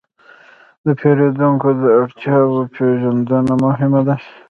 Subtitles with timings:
[0.85, 4.15] د پیرودونکو د اړتیاوو پېژندنه مهمه ده.